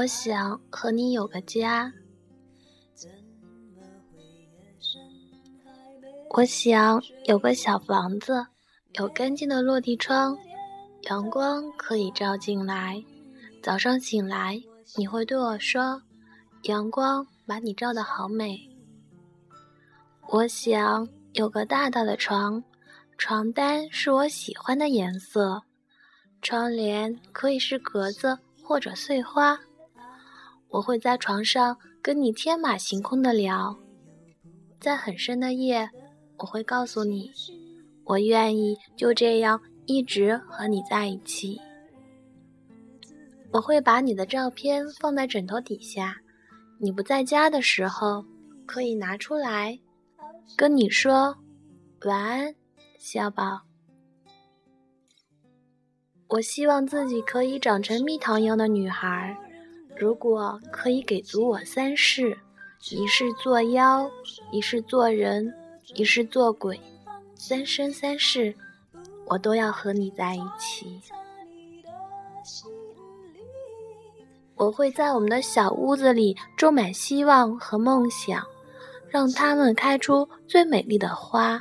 [0.00, 1.92] 我想和你有个家。
[6.30, 8.46] 我想有个小房子，
[8.94, 10.38] 有干净的落地窗，
[11.02, 13.04] 阳光可以照进来。
[13.62, 14.58] 早上醒来，
[14.96, 16.00] 你会对我说
[16.64, 18.58] ：“阳光把你照得好美。”
[20.32, 22.64] 我想有个大大的床，
[23.18, 25.62] 床单是我喜欢的颜色，
[26.40, 29.60] 窗帘可以是格子或者碎花。
[30.70, 33.76] 我会在床上跟你天马行空的聊，
[34.80, 35.90] 在很深的夜。
[36.38, 37.30] 我会告诉你，
[38.04, 41.60] 我愿意就这样一直和你在一起。
[43.52, 46.16] 我会把你的照片放在枕头底下，
[46.78, 48.24] 你不在家的时候
[48.64, 49.78] 可以拿出来，
[50.56, 51.36] 跟你说
[52.04, 52.54] 晚安，
[52.98, 53.62] 小宝。
[56.28, 59.36] 我希望自己可以长成蜜糖一样的女孩，
[60.00, 62.38] 如果可以给足我三世，
[62.90, 64.10] 一世做妖，
[64.50, 65.54] 一世做人。
[65.96, 66.80] 一世做鬼，
[67.34, 68.54] 三生三世，
[69.26, 71.00] 我都要和你在一起。
[74.54, 78.46] 我会在我们的小屋子里种满希望和梦想，
[79.08, 81.60] 让它们开出最美丽的花。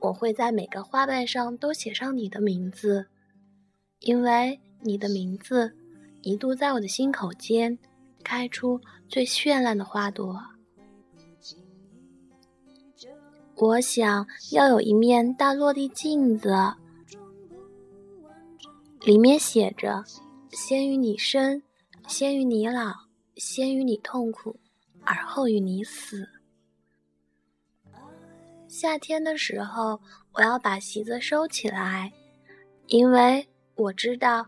[0.00, 3.06] 我会在每个花瓣上都写上你的名字，
[4.00, 5.76] 因为你的名字
[6.26, 7.78] 一度在我的心口间
[8.24, 10.42] 开出最绚烂的花朵。
[13.54, 16.52] 我想要有一面大落地镜子，
[19.02, 20.02] 里面写着
[20.50, 21.62] ：“先于你生，
[22.08, 22.92] 先于你老，
[23.36, 24.58] 先于你痛苦，
[25.04, 26.28] 而后于你死。”
[28.66, 30.00] 夏天的时候，
[30.32, 32.12] 我要把席子收起来，
[32.88, 34.44] 因为我知道，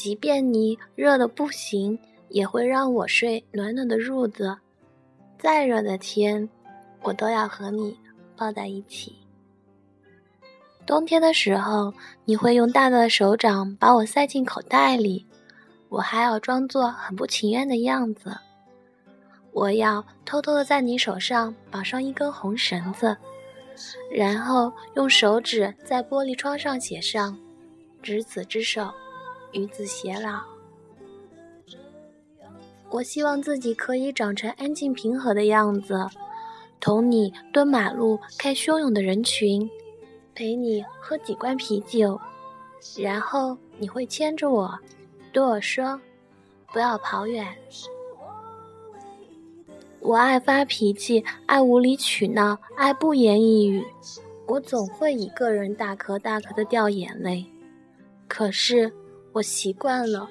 [0.00, 1.98] 即便你热的不行，
[2.30, 4.56] 也会让我睡暖暖的褥子。
[5.38, 6.48] 再热的天，
[7.02, 7.94] 我都要和你。
[8.34, 9.14] 抱在一起。
[10.86, 11.92] 冬天的时候，
[12.24, 15.26] 你会用大大的手掌把我塞进口袋里，
[15.90, 18.34] 我还要装作很不情愿的样子。
[19.52, 23.14] 我要偷偷的在你手上绑上一根红绳子，
[24.10, 27.38] 然后用手指在玻璃窗上写上
[28.00, 28.90] “执子之手，
[29.52, 30.40] 与子偕老”。
[32.90, 36.08] 我希望自己可以长成安静平和的样子。
[36.80, 39.70] 同你蹲马路看汹涌的人群，
[40.34, 42.18] 陪你喝几罐啤酒，
[42.98, 44.78] 然后你会牵着我，
[45.30, 46.00] 对我说
[46.72, 47.46] ：“不要跑远。”
[50.00, 53.86] 我爱发脾气，爱无理取闹，爱不言一语。
[54.46, 57.44] 我总会一个人大颗大颗的掉眼泪，
[58.26, 58.90] 可是
[59.32, 60.28] 我习惯了，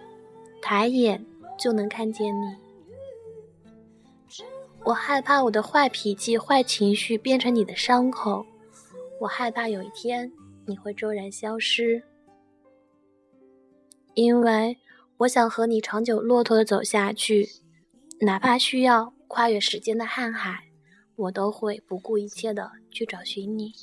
[0.62, 1.26] 抬眼
[1.58, 2.56] 就能看见你。
[4.86, 8.46] 我害怕我的坏脾气、坏情绪变成你的伤口，
[9.20, 10.32] 我害怕有一天
[10.66, 12.04] 你会骤然消失，
[14.16, 14.78] 因为
[15.18, 17.50] 我想和你长久骆驼的走下去，
[18.22, 20.66] 哪怕需要跨越时间的瀚海，
[21.16, 23.74] 我都会不顾一切的去找寻你。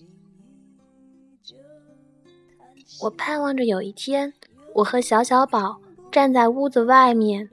[3.02, 4.32] 我盼望着有一天，
[4.76, 5.80] 我和小小宝
[6.12, 7.48] 站在屋子外面，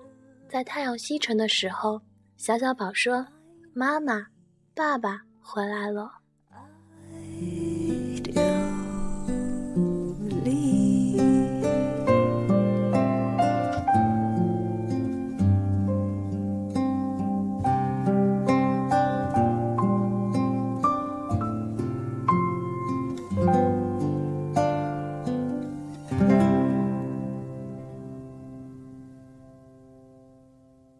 [0.49, 2.01] 在太阳西沉的时候。
[2.35, 3.25] 小小宝说
[3.73, 4.27] ：“妈妈，
[4.75, 6.11] 爸爸回来了。”